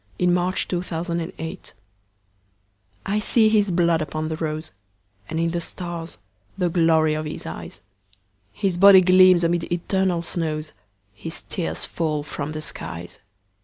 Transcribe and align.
I 0.19 0.27
see 0.27 0.39
His 0.39 0.51
Blood 0.99 1.11
upon 1.11 1.25
the 1.27 1.27
Rose 1.37 1.73
I 3.05 3.19
SEE 3.19 3.49
his 3.49 3.71
blood 3.71 4.01
upon 4.01 4.27
the 4.29 4.35
roseAnd 4.37 4.73
in 5.29 5.51
the 5.51 5.61
stars 5.61 6.17
the 6.57 6.69
glory 6.71 7.13
of 7.13 7.25
his 7.25 7.45
eyes, 7.45 7.81
His 8.51 8.79
body 8.79 9.01
gleams 9.01 9.43
amid 9.43 9.71
eternal 9.71 10.23
snows, 10.23 10.73
His 11.13 11.43
tears 11.43 11.85
fall 11.85 12.23
from 12.23 12.53
the 12.53 12.61
skies. 12.61 13.19